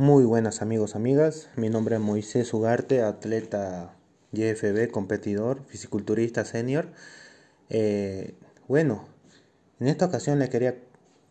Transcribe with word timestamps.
Muy 0.00 0.22
buenas 0.24 0.62
amigos, 0.62 0.94
amigas. 0.94 1.48
Mi 1.56 1.70
nombre 1.70 1.96
es 1.96 2.00
Moisés 2.00 2.54
Ugarte, 2.54 3.02
atleta 3.02 3.96
YFB, 4.30 4.92
competidor, 4.92 5.64
fisiculturista 5.66 6.44
senior. 6.44 6.92
Eh, 7.68 8.36
bueno, 8.68 9.08
en 9.80 9.88
esta 9.88 10.04
ocasión 10.04 10.38
le 10.38 10.50
quería 10.50 10.76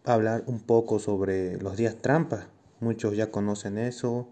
hablar 0.03 0.43
un 0.47 0.59
poco 0.59 0.99
sobre 0.99 1.55
los 1.61 1.77
días 1.77 1.95
trampa. 2.01 2.49
Muchos 2.81 3.15
ya 3.15 3.31
conocen 3.31 3.77
eso, 3.77 4.27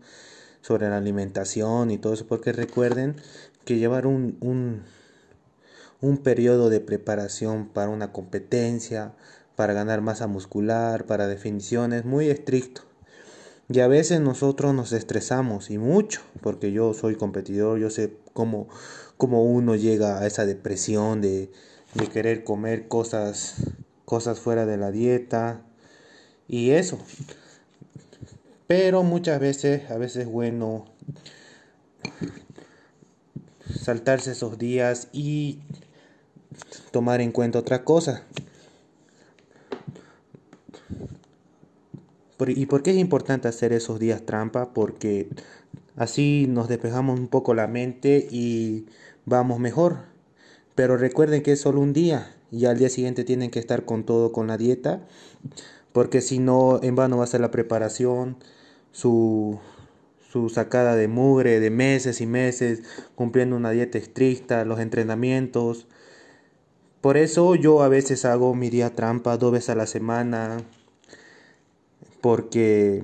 sobre 0.59 0.89
la 0.89 0.97
alimentación 0.97 1.89
y 1.89 1.97
todo 1.97 2.13
eso, 2.13 2.27
porque 2.27 2.51
recuerden 2.51 3.15
que 3.63 3.77
llevar 3.77 4.05
un, 4.05 4.35
un, 4.41 4.83
un 6.01 6.17
periodo 6.17 6.69
de 6.69 6.81
preparación 6.81 7.69
para 7.69 7.87
una 7.87 8.11
competencia, 8.11 9.13
para 9.55 9.71
ganar 9.71 10.01
masa 10.01 10.27
muscular, 10.27 11.05
para 11.05 11.25
definiciones, 11.25 12.03
muy 12.03 12.27
estricto 12.27 12.81
y 13.67 13.79
a 13.79 13.87
veces 13.87 14.19
nosotros 14.19 14.73
nos 14.73 14.91
estresamos 14.91 15.71
y 15.71 15.77
mucho, 15.77 16.21
porque 16.41 16.71
yo 16.71 16.93
soy 16.93 17.15
competidor, 17.15 17.79
yo 17.79 17.89
sé 17.89 18.15
cómo, 18.33 18.67
cómo 19.17 19.43
uno 19.43 19.75
llega 19.75 20.19
a 20.19 20.27
esa 20.27 20.45
depresión 20.45 21.21
de, 21.21 21.51
de 21.95 22.07
querer 22.07 22.43
comer 22.43 22.87
cosas, 22.87 23.55
cosas 24.05 24.39
fuera 24.39 24.65
de 24.65 24.77
la 24.77 24.91
dieta 24.91 25.61
y 26.47 26.71
eso. 26.71 26.99
Pero 28.67 29.03
muchas 29.03 29.39
veces, 29.39 29.89
a 29.89 29.97
veces 29.97 30.23
es 30.23 30.27
bueno 30.27 30.85
saltarse 33.83 34.31
esos 34.31 34.57
días 34.57 35.07
y 35.11 35.59
tomar 36.91 37.21
en 37.21 37.31
cuenta 37.31 37.59
otra 37.59 37.83
cosa. 37.83 38.23
¿Y 42.51 42.65
por 42.65 42.83
qué 42.83 42.91
es 42.91 42.97
importante 42.97 43.47
hacer 43.47 43.73
esos 43.73 43.99
días 43.99 44.25
trampa? 44.25 44.73
Porque 44.73 45.29
así 45.95 46.45
nos 46.49 46.67
despejamos 46.67 47.19
un 47.19 47.27
poco 47.27 47.53
la 47.53 47.67
mente 47.67 48.27
y 48.29 48.85
vamos 49.25 49.59
mejor. 49.59 49.99
Pero 50.75 50.97
recuerden 50.97 51.41
que 51.43 51.53
es 51.53 51.61
solo 51.61 51.79
un 51.79 51.93
día 51.93 52.35
y 52.51 52.65
al 52.65 52.77
día 52.77 52.89
siguiente 52.89 53.23
tienen 53.23 53.51
que 53.51 53.59
estar 53.59 53.85
con 53.85 54.05
todo 54.05 54.31
con 54.31 54.47
la 54.47 54.57
dieta, 54.57 55.05
porque 55.91 56.21
si 56.21 56.39
no, 56.39 56.79
en 56.83 56.95
vano 56.95 57.17
va 57.17 57.23
a 57.23 57.27
ser 57.27 57.41
la 57.41 57.51
preparación, 57.51 58.37
su, 58.91 59.59
su 60.29 60.49
sacada 60.49 60.95
de 60.95 61.07
mugre 61.07 61.59
de 61.59 61.69
meses 61.69 62.21
y 62.21 62.25
meses, 62.25 62.83
cumpliendo 63.15 63.55
una 63.55 63.71
dieta 63.71 63.97
estricta, 63.97 64.65
los 64.65 64.79
entrenamientos. 64.79 65.87
Por 67.01 67.17
eso 67.17 67.55
yo 67.55 67.83
a 67.83 67.87
veces 67.89 68.25
hago 68.25 68.55
mi 68.55 68.69
día 68.69 68.95
trampa 68.95 69.37
dos 69.37 69.51
veces 69.53 69.69
a 69.69 69.75
la 69.75 69.87
semana, 69.87 70.57
porque 72.25 73.03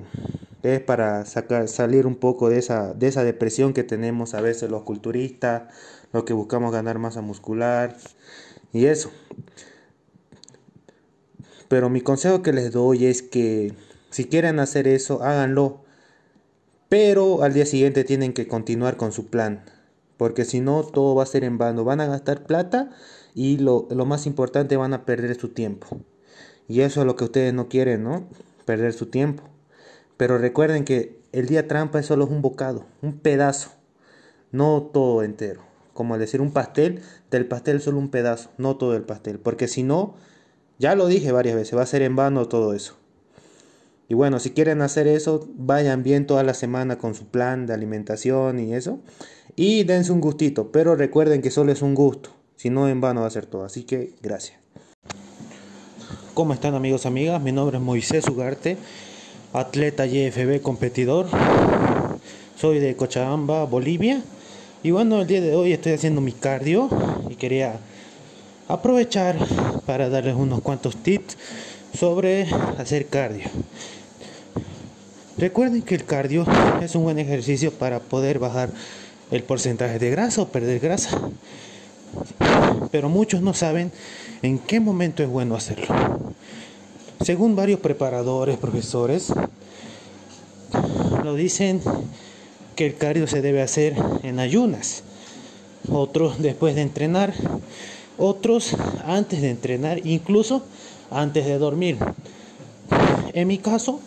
es 0.64 0.80
para 0.80 1.24
sacar, 1.26 1.68
salir 1.68 2.08
un 2.08 2.16
poco 2.16 2.50
de 2.50 2.58
esa, 2.58 2.92
de 2.92 3.06
esa 3.06 3.22
depresión 3.22 3.72
que 3.72 3.84
tenemos 3.84 4.34
a 4.34 4.40
veces 4.40 4.68
los 4.68 4.82
culturistas, 4.82 5.72
los 6.12 6.24
que 6.24 6.32
buscamos 6.32 6.72
ganar 6.72 6.98
masa 6.98 7.20
muscular 7.20 7.96
y 8.72 8.86
eso. 8.86 9.12
Pero 11.68 11.88
mi 11.88 12.00
consejo 12.00 12.42
que 12.42 12.52
les 12.52 12.72
doy 12.72 13.06
es 13.06 13.22
que 13.22 13.72
si 14.10 14.24
quieren 14.24 14.58
hacer 14.58 14.88
eso, 14.88 15.22
háganlo. 15.22 15.84
Pero 16.88 17.44
al 17.44 17.54
día 17.54 17.64
siguiente 17.64 18.02
tienen 18.02 18.32
que 18.32 18.48
continuar 18.48 18.96
con 18.96 19.12
su 19.12 19.28
plan. 19.28 19.64
Porque 20.16 20.44
si 20.44 20.60
no, 20.60 20.82
todo 20.82 21.14
va 21.14 21.22
a 21.22 21.26
ser 21.26 21.44
en 21.44 21.58
vano. 21.58 21.84
Van 21.84 22.00
a 22.00 22.06
gastar 22.06 22.42
plata 22.42 22.90
y 23.36 23.58
lo, 23.58 23.86
lo 23.88 24.04
más 24.04 24.26
importante, 24.26 24.76
van 24.76 24.94
a 24.94 25.04
perder 25.04 25.38
su 25.38 25.50
tiempo. 25.50 25.86
Y 26.66 26.80
eso 26.80 27.02
es 27.02 27.06
lo 27.06 27.14
que 27.14 27.22
ustedes 27.22 27.54
no 27.54 27.68
quieren, 27.68 28.02
¿no? 28.02 28.26
Perder 28.64 28.92
su 28.92 29.06
tiempo. 29.06 29.44
Pero 30.16 30.38
recuerden 30.38 30.84
que 30.84 31.20
el 31.32 31.46
día 31.46 31.68
trampa 31.68 31.98
es 31.98 32.06
solo 32.06 32.26
un 32.26 32.42
bocado, 32.42 32.86
un 33.00 33.18
pedazo, 33.18 33.70
no 34.50 34.82
todo 34.92 35.22
entero. 35.22 35.62
Como 35.94 36.18
decir 36.18 36.40
un 36.40 36.52
pastel, 36.52 37.02
del 37.30 37.46
pastel 37.46 37.80
solo 37.80 37.98
un 37.98 38.10
pedazo, 38.10 38.50
no 38.58 38.76
todo 38.76 38.96
el 38.96 39.02
pastel. 39.02 39.38
Porque 39.38 39.68
si 39.68 39.82
no, 39.82 40.14
ya 40.78 40.94
lo 40.94 41.06
dije 41.06 41.32
varias 41.32 41.56
veces, 41.56 41.76
va 41.76 41.82
a 41.82 41.86
ser 41.86 42.02
en 42.02 42.16
vano 42.16 42.48
todo 42.48 42.74
eso. 42.74 42.96
Y 44.08 44.14
bueno, 44.14 44.38
si 44.40 44.50
quieren 44.50 44.82
hacer 44.82 45.06
eso, 45.06 45.48
vayan 45.54 46.02
bien 46.02 46.26
toda 46.26 46.42
la 46.42 46.54
semana 46.54 46.98
con 46.98 47.14
su 47.14 47.26
plan 47.26 47.66
de 47.66 47.74
alimentación 47.74 48.58
y 48.58 48.74
eso. 48.74 49.00
Y 49.56 49.84
dense 49.84 50.12
un 50.12 50.20
gustito, 50.20 50.70
pero 50.70 50.96
recuerden 50.96 51.42
que 51.42 51.50
solo 51.50 51.72
es 51.72 51.82
un 51.82 51.94
gusto. 51.94 52.30
Si 52.56 52.70
no, 52.70 52.88
en 52.88 53.00
vano 53.00 53.22
va 53.22 53.26
a 53.26 53.30
ser 53.30 53.46
todo. 53.46 53.64
Así 53.64 53.84
que 53.84 54.14
gracias. 54.22 54.61
¿Cómo 56.34 56.54
están 56.54 56.74
amigos, 56.74 57.04
amigas? 57.04 57.42
Mi 57.42 57.52
nombre 57.52 57.76
es 57.76 57.82
Moisés 57.82 58.26
Ugarte, 58.26 58.78
atleta 59.52 60.06
YFB 60.06 60.62
competidor. 60.62 61.26
Soy 62.58 62.78
de 62.78 62.96
Cochabamba, 62.96 63.64
Bolivia. 63.66 64.22
Y 64.82 64.92
bueno, 64.92 65.20
el 65.20 65.26
día 65.26 65.42
de 65.42 65.54
hoy 65.54 65.74
estoy 65.74 65.92
haciendo 65.92 66.22
mi 66.22 66.32
cardio 66.32 66.88
y 67.28 67.34
quería 67.34 67.74
aprovechar 68.66 69.36
para 69.84 70.08
darles 70.08 70.34
unos 70.34 70.62
cuantos 70.62 70.96
tips 70.96 71.36
sobre 71.98 72.46
hacer 72.78 73.08
cardio. 73.08 73.44
Recuerden 75.36 75.82
que 75.82 75.96
el 75.96 76.06
cardio 76.06 76.46
es 76.80 76.94
un 76.94 77.02
buen 77.02 77.18
ejercicio 77.18 77.72
para 77.72 78.00
poder 78.00 78.38
bajar 78.38 78.70
el 79.30 79.42
porcentaje 79.42 79.98
de 79.98 80.08
grasa 80.08 80.40
o 80.40 80.48
perder 80.48 80.80
grasa. 80.80 81.10
Pero 82.90 83.08
muchos 83.08 83.42
no 83.42 83.54
saben 83.54 83.92
en 84.42 84.58
qué 84.58 84.80
momento 84.80 85.22
es 85.22 85.28
bueno 85.28 85.54
hacerlo. 85.54 85.86
Según 87.24 87.54
varios 87.54 87.80
preparadores, 87.80 88.58
profesores, 88.58 89.32
lo 91.22 91.34
dicen 91.34 91.80
que 92.74 92.86
el 92.86 92.96
cardio 92.96 93.26
se 93.26 93.42
debe 93.42 93.62
hacer 93.62 93.94
en 94.22 94.40
ayunas, 94.40 95.04
otros 95.88 96.40
después 96.40 96.74
de 96.74 96.82
entrenar, 96.82 97.32
otros 98.18 98.76
antes 99.04 99.40
de 99.40 99.50
entrenar, 99.50 100.04
incluso 100.04 100.64
antes 101.10 101.46
de 101.46 101.58
dormir. 101.58 101.98
En 103.32 103.48
mi 103.48 103.58
caso, 103.58 104.00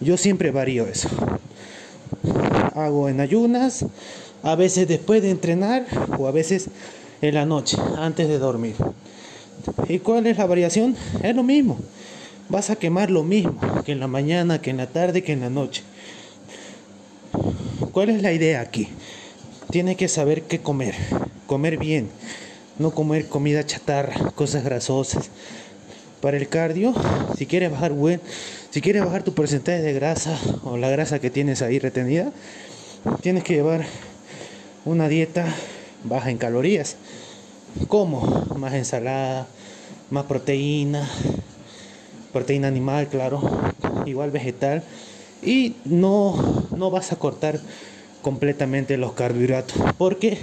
yo 0.00 0.16
siempre 0.16 0.50
varío 0.50 0.86
eso. 0.86 1.08
Hago 2.74 3.08
en 3.08 3.20
ayunas, 3.20 3.86
a 4.42 4.54
veces 4.54 4.86
después 4.86 5.22
de 5.22 5.30
entrenar 5.30 5.86
o 6.18 6.26
a 6.26 6.30
veces 6.30 6.68
en 7.20 7.34
la 7.34 7.46
noche, 7.46 7.76
antes 7.96 8.28
de 8.28 8.38
dormir. 8.38 8.74
¿Y 9.88 9.98
cuál 9.98 10.26
es 10.26 10.38
la 10.38 10.46
variación? 10.46 10.96
Es 11.22 11.34
lo 11.34 11.42
mismo 11.42 11.78
vas 12.48 12.70
a 12.70 12.76
quemar 12.76 13.10
lo 13.10 13.22
mismo 13.22 13.58
que 13.84 13.92
en 13.92 14.00
la 14.00 14.08
mañana, 14.08 14.60
que 14.60 14.70
en 14.70 14.78
la 14.78 14.86
tarde, 14.86 15.22
que 15.22 15.32
en 15.32 15.40
la 15.40 15.50
noche. 15.50 15.82
¿Cuál 17.92 18.10
es 18.10 18.22
la 18.22 18.32
idea 18.32 18.60
aquí? 18.60 18.88
Tienes 19.70 19.96
que 19.96 20.08
saber 20.08 20.42
qué 20.42 20.60
comer, 20.60 20.94
comer 21.46 21.76
bien, 21.76 22.08
no 22.78 22.92
comer 22.92 23.28
comida 23.28 23.64
chatarra, 23.64 24.14
cosas 24.34 24.64
grasosas. 24.64 25.30
Para 26.22 26.36
el 26.36 26.48
cardio, 26.48 26.94
si 27.36 27.46
quieres 27.46 27.70
bajar 27.70 27.92
buen, 27.92 28.20
si 28.70 28.80
quieres 28.80 29.04
bajar 29.04 29.22
tu 29.22 29.34
porcentaje 29.34 29.82
de 29.82 29.92
grasa 29.92 30.36
o 30.64 30.76
la 30.76 30.88
grasa 30.88 31.20
que 31.20 31.30
tienes 31.30 31.62
ahí 31.62 31.78
retenida, 31.78 32.32
tienes 33.20 33.44
que 33.44 33.54
llevar 33.54 33.84
una 34.84 35.08
dieta 35.08 35.46
baja 36.04 36.30
en 36.30 36.38
calorías. 36.38 36.96
¿Cómo? 37.88 38.46
Más 38.56 38.74
ensalada, 38.74 39.46
más 40.10 40.24
proteína, 40.24 41.08
proteína 42.32 42.68
animal, 42.68 43.08
claro, 43.08 43.40
igual 44.06 44.30
vegetal, 44.30 44.82
y 45.42 45.76
no, 45.84 46.66
no 46.76 46.90
vas 46.90 47.12
a 47.12 47.16
cortar 47.16 47.60
completamente 48.22 48.96
los 48.96 49.12
carbohidratos, 49.12 49.76
porque 49.96 50.38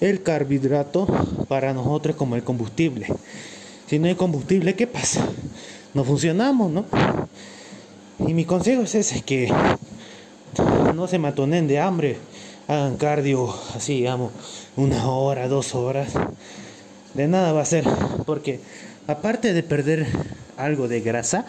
el 0.00 0.22
carbohidrato 0.22 1.06
para 1.48 1.72
nosotros 1.72 2.14
es 2.14 2.18
como 2.18 2.36
el 2.36 2.44
combustible. 2.44 3.06
Si 3.86 3.98
no 3.98 4.06
hay 4.06 4.14
combustible, 4.14 4.74
¿qué 4.74 4.86
pasa? 4.86 5.26
No 5.94 6.04
funcionamos, 6.04 6.70
¿no? 6.70 6.84
Y 8.18 8.34
mi 8.34 8.44
consejo 8.44 8.82
es 8.82 8.94
ese, 8.94 9.22
que 9.22 9.52
no 10.94 11.06
se 11.08 11.18
matonen 11.18 11.66
de 11.66 11.78
hambre, 11.78 12.16
hagan 12.68 12.96
cardio 12.96 13.54
así, 13.74 13.96
digamos, 13.96 14.32
una 14.76 15.08
hora, 15.08 15.48
dos 15.48 15.74
horas. 15.74 16.12
De 17.14 17.28
nada 17.28 17.52
va 17.52 17.62
a 17.62 17.66
ser, 17.66 17.84
porque 18.26 18.60
aparte 19.06 19.52
de 19.52 19.62
perder 19.62 20.06
algo 20.56 20.88
de 20.88 21.00
grasa, 21.00 21.46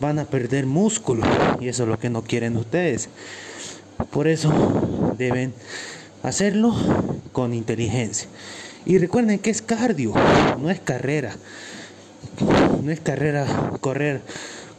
van 0.00 0.18
a 0.18 0.24
perder 0.24 0.66
músculo. 0.66 1.24
Y 1.60 1.68
eso 1.68 1.84
es 1.84 1.88
lo 1.88 1.98
que 1.98 2.10
no 2.10 2.22
quieren 2.22 2.56
ustedes. 2.56 3.08
Por 4.10 4.28
eso 4.28 4.52
deben 5.16 5.54
hacerlo 6.22 6.74
con 7.32 7.54
inteligencia. 7.54 8.28
Y 8.84 8.98
recuerden 8.98 9.38
que 9.38 9.50
es 9.50 9.62
cardio, 9.62 10.12
no 10.58 10.70
es 10.70 10.80
carrera. 10.80 11.34
No 12.82 12.92
es 12.92 13.00
carrera 13.00 13.72
correr 13.80 14.20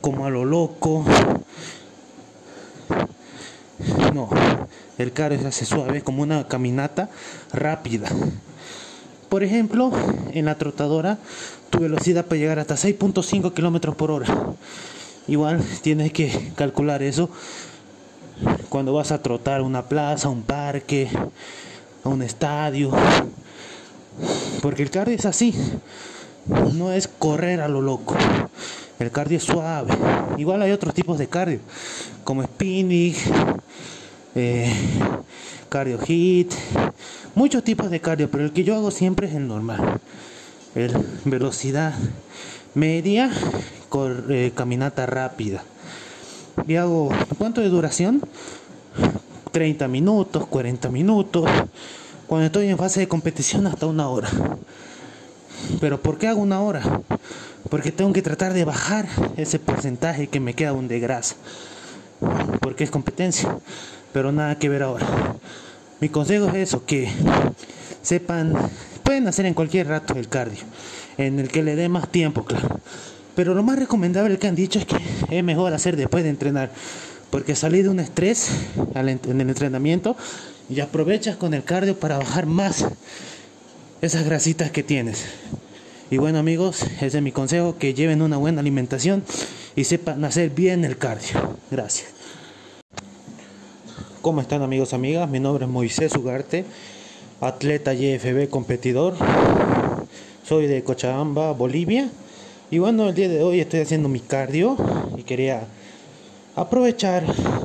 como 0.01 0.25
a 0.25 0.29
lo 0.29 0.45
loco. 0.45 1.03
No, 4.17 4.29
el 4.97 5.13
cardio 5.13 5.39
se 5.39 5.47
hace 5.47 5.65
suave 5.67 6.01
como 6.01 6.23
una 6.23 6.47
caminata 6.47 7.07
rápida. 7.53 8.09
Por 9.29 9.43
ejemplo, 9.43 9.91
en 10.31 10.45
la 10.45 10.55
trotadora 10.55 11.19
tu 11.69 11.81
velocidad 11.81 12.25
puede 12.25 12.41
llegar 12.41 12.57
hasta 12.57 12.73
6.5 12.73 13.53
kilómetros 13.53 13.95
por 13.95 14.09
hora. 14.09 14.25
Igual 15.27 15.63
tienes 15.83 16.13
que 16.13 16.51
calcular 16.55 17.03
eso 17.03 17.29
cuando 18.69 18.91
vas 18.91 19.11
a 19.11 19.21
trotar 19.21 19.61
una 19.61 19.83
plaza, 19.83 20.29
un 20.29 20.41
parque, 20.41 21.07
a 22.03 22.09
un 22.09 22.23
estadio. 22.23 22.89
Porque 24.63 24.81
el 24.81 24.89
cardio 24.89 25.13
es 25.13 25.27
así. 25.27 25.53
No 26.73 26.91
es 26.91 27.07
correr 27.07 27.61
a 27.61 27.67
lo 27.67 27.83
loco. 27.83 28.15
El 28.97 29.11
cardio 29.11 29.37
es 29.37 29.43
suave. 29.43 29.93
Igual 30.37 30.63
hay 30.63 30.71
otros 30.71 30.95
tipos 30.95 31.19
de 31.19 31.27
cardio, 31.27 31.59
como 32.23 32.41
spinning, 32.41 33.13
eh, 34.37 34.71
cardio 35.67 35.97
hit, 35.97 36.53
muchos 37.33 37.63
tipos 37.63 37.89
de 37.89 37.99
cardio, 37.99 38.29
pero 38.29 38.43
el 38.43 38.53
que 38.53 38.63
yo 38.63 38.75
hago 38.75 38.91
siempre 38.91 39.27
es 39.27 39.33
el 39.33 39.47
normal. 39.47 39.99
El 40.75 40.93
velocidad 41.25 41.95
media, 42.75 43.31
eh, 44.29 44.51
caminata 44.53 45.07
rápida. 45.07 45.63
Y 46.67 46.75
hago, 46.75 47.09
¿cuánto 47.39 47.61
de 47.61 47.69
duración? 47.69 48.21
30 49.51 49.87
minutos, 49.87 50.45
40 50.45 50.89
minutos. 50.89 51.49
Cuando 52.27 52.45
estoy 52.45 52.67
en 52.67 52.77
fase 52.77 52.99
de 52.99 53.07
competición 53.07 53.65
hasta 53.65 53.87
una 53.87 54.07
hora. 54.07 54.29
Pero 55.81 55.99
¿por 55.99 56.19
qué 56.19 56.27
hago 56.27 56.41
una 56.41 56.61
hora? 56.61 57.01
Porque 57.71 57.91
tengo 57.91 58.13
que 58.13 58.21
tratar 58.21 58.53
de 58.53 58.65
bajar 58.65 59.07
ese 59.35 59.57
porcentaje 59.57 60.27
que 60.27 60.39
me 60.39 60.53
queda 60.53 60.69
aún 60.69 60.87
de 60.87 60.99
grasa. 60.99 61.35
Porque 62.61 62.83
es 62.83 62.91
competencia. 62.91 63.57
Pero 64.17 64.31
nada 64.31 64.57
que 64.57 64.67
ver 64.67 64.81
ahora. 64.81 65.05
Mi 65.99 66.09
consejo 66.09 66.47
es 66.47 66.55
eso, 66.55 66.83
que 66.87 67.07
sepan, 68.01 68.51
pueden 69.03 69.27
hacer 69.27 69.45
en 69.45 69.53
cualquier 69.53 69.89
rato 69.89 70.15
el 70.15 70.27
cardio, 70.27 70.63
en 71.19 71.37
el 71.37 71.49
que 71.49 71.61
le 71.61 71.75
dé 71.75 71.87
más 71.87 72.09
tiempo, 72.09 72.43
claro. 72.43 72.79
Pero 73.35 73.53
lo 73.53 73.61
más 73.61 73.77
recomendable 73.77 74.39
que 74.39 74.47
han 74.47 74.55
dicho 74.55 74.79
es 74.79 74.87
que 74.87 74.97
es 75.29 75.43
mejor 75.43 75.71
hacer 75.71 75.95
después 75.95 76.23
de 76.23 76.31
entrenar, 76.31 76.71
porque 77.29 77.55
salir 77.55 77.83
de 77.83 77.89
un 77.89 77.99
estrés 77.99 78.49
en 78.95 79.07
el 79.39 79.49
entrenamiento 79.49 80.17
y 80.67 80.79
aprovechas 80.79 81.35
con 81.35 81.53
el 81.53 81.63
cardio 81.63 81.99
para 81.99 82.17
bajar 82.17 82.47
más 82.47 82.87
esas 84.01 84.25
grasitas 84.25 84.71
que 84.71 84.81
tienes. 84.81 85.25
Y 86.09 86.17
bueno 86.17 86.39
amigos, 86.39 86.81
ese 87.01 87.17
es 87.17 87.21
mi 87.21 87.31
consejo, 87.31 87.77
que 87.77 87.93
lleven 87.93 88.23
una 88.23 88.37
buena 88.37 88.61
alimentación 88.61 89.23
y 89.75 89.83
sepan 89.83 90.25
hacer 90.25 90.49
bien 90.49 90.85
el 90.85 90.97
cardio. 90.97 91.59
Gracias. 91.69 92.16
¿Cómo 94.27 94.41
están 94.41 94.61
amigos, 94.61 94.93
amigas? 94.93 95.29
Mi 95.29 95.39
nombre 95.39 95.63
es 95.63 95.71
Moisés 95.71 96.13
Ugarte, 96.13 96.65
atleta 97.39 97.93
YFB 97.93 98.49
competidor. 98.49 99.15
Soy 100.45 100.67
de 100.67 100.83
Cochabamba, 100.83 101.53
Bolivia. 101.53 102.09
Y 102.69 102.79
bueno, 102.79 103.07
el 103.07 103.15
día 103.15 103.29
de 103.29 103.41
hoy 103.41 103.61
estoy 103.61 103.79
haciendo 103.79 104.09
mi 104.09 104.19
cardio 104.19 104.75
y 105.15 105.23
quería 105.23 105.65
aprovechar 106.57 107.23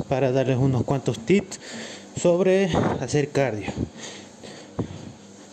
para 0.08 0.30
darles 0.30 0.56
unos 0.56 0.84
cuantos 0.84 1.18
tips 1.18 1.58
sobre 2.16 2.70
hacer 3.00 3.30
cardio. 3.30 3.72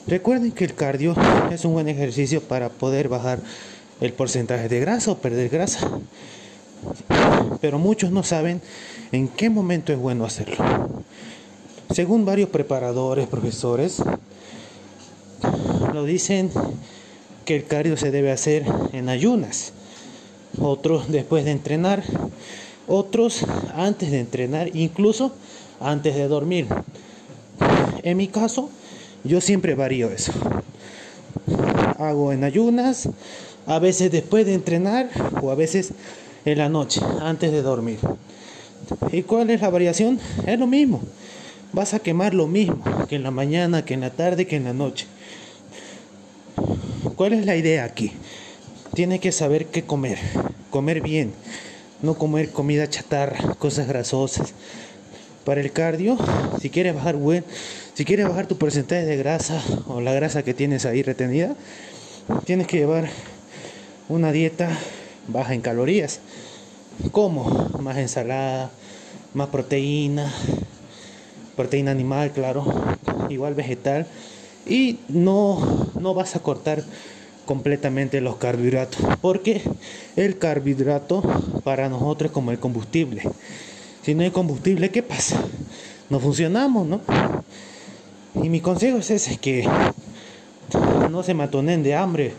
Recuerden 0.06 0.52
que 0.52 0.66
el 0.66 0.76
cardio 0.76 1.16
es 1.50 1.66
un 1.66 1.74
buen 1.74 1.90
ejercicio 1.90 2.40
para 2.40 2.70
poder 2.70 3.10
bajar 3.10 3.40
el 4.00 4.14
porcentaje 4.14 4.70
de 4.70 4.80
grasa 4.80 5.10
o 5.10 5.18
perder 5.18 5.50
grasa. 5.50 5.90
Pero 7.62 7.80
muchos 7.80 8.12
no 8.12 8.24
saben 8.24 8.62
en 9.12 9.28
qué 9.28 9.50
momento 9.50 9.92
es 9.92 10.00
bueno 10.00 10.26
hacerlo. 10.26 10.58
Según 11.92 12.26
varios 12.26 12.50
preparadores, 12.50 13.28
profesores, 13.28 14.02
lo 15.94 16.04
dicen 16.04 16.52
que 17.46 17.56
el 17.56 17.66
cardio 17.66 17.98
se 17.98 18.12
debe 18.12 18.32
hacer 18.32 18.64
en 18.94 19.10
ayunas, 19.10 19.74
otros 20.60 21.12
después 21.12 21.46
de 21.46 21.52
entrenar, 21.52 22.04
otros 22.88 23.46
antes 23.76 24.12
de 24.12 24.20
entrenar, 24.20 24.76
incluso 24.76 25.34
antes 25.80 26.16
de 26.16 26.28
dormir. 26.28 26.68
En 28.04 28.18
mi 28.18 28.28
caso, 28.28 28.70
yo 29.24 29.42
siempre 29.42 29.76
varío 29.76 30.10
eso. 30.10 30.32
Hago 31.98 32.32
en 32.32 32.44
ayunas, 32.44 33.10
a 33.66 33.80
veces 33.80 34.12
después 34.12 34.46
de 34.46 34.54
entrenar 34.54 35.10
o 35.42 35.52
a 35.52 35.56
veces 35.56 35.94
en 36.46 36.58
la 36.58 36.70
noche, 36.70 37.02
antes 37.22 37.52
de 37.52 37.62
dormir. 37.62 38.00
¿Y 39.12 39.24
cuál 39.24 39.50
es 39.50 39.62
la 39.62 39.70
variación? 39.70 40.20
Es 40.46 40.60
lo 40.60 40.68
mismo. 40.68 41.02
Vas 41.74 41.94
a 41.94 42.00
quemar 42.00 42.34
lo 42.34 42.48
mismo 42.48 42.84
que 43.08 43.16
en 43.16 43.24
la 43.24 43.32
mañana, 43.32 43.86
que 43.86 43.94
en 43.94 44.02
la 44.02 44.10
tarde, 44.10 44.48
que 44.48 44.56
en 44.56 44.64
la 44.64 44.74
noche. 44.74 45.06
¿Cuál 47.16 47.34
es 47.34 47.46
la 47.46 47.56
idea 47.56 47.84
aquí? 47.84 48.12
Tiene 48.94 49.20
que 49.20 49.32
saber 49.32 49.68
qué 49.68 49.84
comer, 49.84 50.18
comer 50.72 51.02
bien, 51.02 51.34
no 52.02 52.16
comer 52.16 52.52
comida 52.52 52.90
chatarra, 52.90 53.56
cosas 53.56 53.88
grasosas. 53.88 54.54
Para 55.46 55.62
el 55.62 55.72
cardio, 55.72 56.18
si 56.62 56.70
quieres 56.70 56.96
bajar 56.96 57.16
buen, 57.16 57.44
si 57.94 58.06
quieres 58.06 58.28
bajar 58.28 58.48
tu 58.48 58.58
porcentaje 58.58 59.06
de 59.06 59.18
grasa 59.18 59.62
o 59.88 60.02
la 60.02 60.14
grasa 60.14 60.44
que 60.44 60.54
tienes 60.54 60.86
ahí 60.86 61.04
retenida, 61.04 61.56
tienes 62.46 62.68
que 62.68 62.78
llevar 62.78 63.10
una 64.10 64.32
dieta 64.32 64.70
baja 65.32 65.54
en 65.54 65.62
calorías. 65.62 66.20
¿Cómo? 67.12 67.70
Más 67.80 67.98
ensalada, 67.98 68.72
más 69.34 69.48
proteína, 69.48 70.34
proteína 71.56 71.92
animal, 71.92 72.32
claro, 72.32 72.66
igual 73.30 73.54
vegetal. 73.54 74.08
Y 74.66 75.00
no, 75.08 75.90
no 76.00 76.14
vas 76.14 76.36
a 76.36 76.42
cortar 76.42 76.84
completamente 77.46 78.22
los 78.22 78.36
carbohidratos, 78.36 79.02
porque 79.22 79.62
el 80.16 80.38
carbohidrato 80.38 81.24
para 81.64 81.90
nosotros 81.90 82.30
es 82.30 82.34
como 82.34 82.52
el 82.52 82.60
combustible. 82.60 83.24
Si 84.04 84.14
no 84.14 84.24
hay 84.24 84.32
combustible, 84.32 84.92
¿qué 84.92 85.02
pasa? 85.02 85.42
No 86.10 86.20
funcionamos, 86.20 86.86
¿no? 86.86 87.02
Y 88.36 88.50
mi 88.50 88.62
consejo 88.62 89.00
es 89.00 89.10
ese, 89.10 89.38
que 89.38 89.68
no 91.10 91.24
se 91.24 91.34
matonen 91.34 91.82
de 91.82 91.96
hambre, 91.96 92.34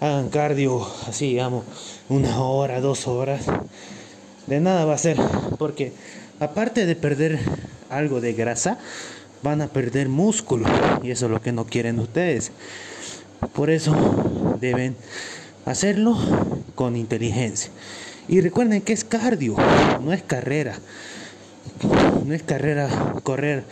hagan 0.00 0.28
cardio 0.28 0.86
así, 1.06 1.30
digamos, 1.30 1.64
una 2.08 2.40
hora, 2.40 2.80
dos 2.80 3.06
horas. 3.06 3.46
De 4.46 4.60
nada 4.60 4.84
va 4.84 4.94
a 4.94 4.98
ser, 4.98 5.16
porque 5.58 5.92
aparte 6.38 6.86
de 6.86 6.96
perder 6.96 7.38
algo 7.90 8.20
de 8.20 8.32
grasa, 8.32 8.78
van 9.42 9.62
a 9.62 9.68
perder 9.68 10.08
músculo. 10.08 10.66
Y 11.02 11.10
eso 11.10 11.26
es 11.26 11.32
lo 11.32 11.40
que 11.40 11.52
no 11.52 11.66
quieren 11.66 11.98
ustedes. 11.98 12.52
Por 13.52 13.70
eso 13.70 13.94
deben 14.60 14.96
hacerlo 15.64 16.16
con 16.74 16.96
inteligencia. 16.96 17.70
Y 18.28 18.40
recuerden 18.40 18.82
que 18.82 18.92
es 18.92 19.04
cardio, 19.04 19.56
no 20.02 20.12
es 20.12 20.22
carrera. 20.22 20.78
No 22.24 22.34
es 22.34 22.42
carrera 22.42 22.88
correr 23.22 23.64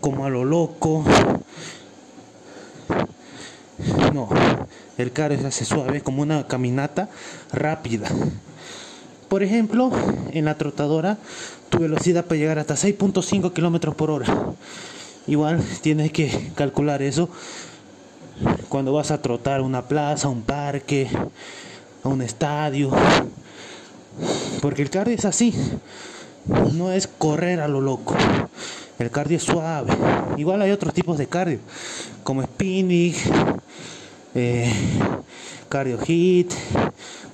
como 0.00 0.26
a 0.26 0.30
lo 0.30 0.44
loco. 0.44 1.04
No, 4.12 4.28
el 4.98 5.12
cardio 5.12 5.40
se 5.40 5.46
hace 5.46 5.64
suave, 5.64 6.00
como 6.00 6.22
una 6.22 6.46
caminata 6.46 7.08
rápida. 7.52 8.08
Por 9.28 9.42
ejemplo, 9.42 9.90
en 10.32 10.44
la 10.44 10.56
trotadora, 10.56 11.18
tu 11.70 11.78
velocidad 11.78 12.24
puede 12.24 12.40
llegar 12.40 12.58
hasta 12.58 12.74
6.5 12.74 13.52
kilómetros 13.52 13.94
por 13.94 14.10
hora. 14.10 14.26
Igual 15.26 15.62
tienes 15.80 16.12
que 16.12 16.52
calcular 16.54 17.02
eso 17.02 17.28
cuando 18.68 18.92
vas 18.92 19.10
a 19.10 19.22
trotar 19.22 19.60
una 19.60 19.82
plaza, 19.82 20.28
un 20.28 20.42
parque, 20.42 21.08
un 22.02 22.22
estadio. 22.22 22.90
Porque 24.60 24.82
el 24.82 24.90
cardio 24.90 25.14
es 25.14 25.24
así. 25.24 25.54
No 26.72 26.92
es 26.92 27.06
correr 27.06 27.60
a 27.60 27.68
lo 27.68 27.80
loco. 27.80 28.14
El 28.98 29.10
cardio 29.10 29.36
es 29.36 29.42
suave. 29.42 29.92
Igual 30.36 30.62
hay 30.62 30.70
otros 30.70 30.94
tipos 30.94 31.18
de 31.18 31.26
cardio, 31.26 31.58
como 32.22 32.42
spinning, 32.42 33.14
eh, 34.34 34.72
cardio 35.68 35.98
hit, 35.98 36.52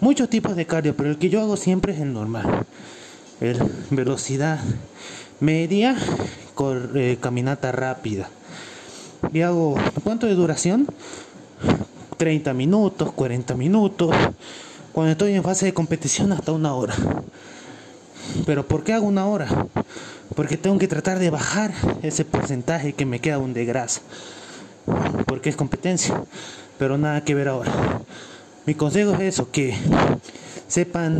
muchos 0.00 0.28
tipos 0.28 0.56
de 0.56 0.66
cardio, 0.66 0.96
pero 0.96 1.10
el 1.10 1.18
que 1.18 1.30
yo 1.30 1.40
hago 1.40 1.56
siempre 1.56 1.92
es 1.92 2.00
el 2.00 2.12
normal. 2.12 2.66
El 3.40 3.58
velocidad 3.90 4.60
media, 5.40 5.96
eh, 6.94 7.16
caminata 7.20 7.72
rápida. 7.72 8.28
Y 9.32 9.40
hago, 9.40 9.76
¿cuánto 10.04 10.26
de 10.26 10.34
duración? 10.34 10.86
30 12.16 12.52
minutos, 12.54 13.12
40 13.12 13.54
minutos. 13.54 14.14
Cuando 14.92 15.12
estoy 15.12 15.34
en 15.34 15.42
fase 15.42 15.66
de 15.66 15.74
competición 15.74 16.32
hasta 16.32 16.52
una 16.52 16.74
hora. 16.74 16.94
Pero 18.44 18.66
¿por 18.66 18.84
qué 18.84 18.92
hago 18.92 19.06
una 19.06 19.26
hora? 19.26 19.66
Porque 20.34 20.56
tengo 20.56 20.78
que 20.78 20.88
tratar 20.88 21.18
de 21.18 21.30
bajar 21.30 21.72
ese 22.02 22.24
porcentaje 22.24 22.92
que 22.92 23.06
me 23.06 23.20
queda 23.20 23.36
aún 23.36 23.54
de 23.54 23.64
grasa. 23.64 24.02
Porque 25.26 25.48
es 25.48 25.56
competencia. 25.56 26.22
Pero 26.80 26.96
nada 26.96 27.22
que 27.22 27.34
ver 27.34 27.46
ahora. 27.48 28.00
Mi 28.64 28.74
consejo 28.74 29.12
es 29.12 29.20
eso, 29.20 29.50
que 29.50 29.74
sepan, 30.66 31.18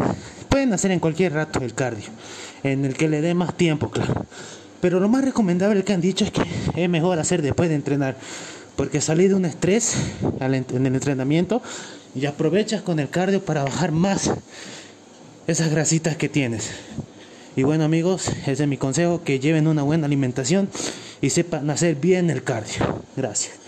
pueden 0.48 0.72
hacer 0.72 0.90
en 0.90 1.00
cualquier 1.00 1.34
rato 1.34 1.60
el 1.60 1.74
cardio, 1.74 2.08
en 2.62 2.86
el 2.86 2.94
que 2.94 3.08
le 3.08 3.20
dé 3.20 3.34
más 3.34 3.54
tiempo, 3.54 3.90
claro. 3.90 4.24
Pero 4.80 5.00
lo 5.00 5.08
más 5.10 5.22
recomendable 5.22 5.84
que 5.84 5.92
han 5.92 6.00
dicho 6.00 6.24
es 6.24 6.30
que 6.30 6.42
es 6.74 6.88
mejor 6.88 7.18
hacer 7.18 7.42
después 7.42 7.68
de 7.68 7.74
entrenar, 7.74 8.16
porque 8.74 9.02
salir 9.02 9.28
de 9.28 9.34
un 9.34 9.44
estrés 9.44 9.96
en 10.40 10.86
el 10.86 10.94
entrenamiento 10.94 11.60
y 12.14 12.24
aprovechas 12.24 12.80
con 12.80 12.98
el 12.98 13.10
cardio 13.10 13.44
para 13.44 13.62
bajar 13.62 13.92
más 13.92 14.30
esas 15.46 15.70
grasitas 15.70 16.16
que 16.16 16.30
tienes. 16.30 16.70
Y 17.54 17.64
bueno 17.64 17.84
amigos, 17.84 18.28
ese 18.46 18.62
es 18.62 18.66
mi 18.66 18.78
consejo, 18.78 19.22
que 19.24 19.40
lleven 19.40 19.66
una 19.66 19.82
buena 19.82 20.06
alimentación 20.06 20.70
y 21.20 21.28
sepan 21.28 21.68
hacer 21.68 21.96
bien 21.96 22.30
el 22.30 22.44
cardio. 22.44 23.02
Gracias. 23.14 23.59